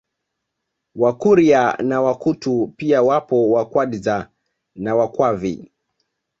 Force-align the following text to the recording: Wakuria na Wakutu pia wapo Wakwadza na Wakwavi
Wakuria 0.95 1.73
na 1.83 2.01
Wakutu 2.01 2.73
pia 2.77 3.01
wapo 3.01 3.49
Wakwadza 3.51 4.29
na 4.75 4.95
Wakwavi 4.95 5.71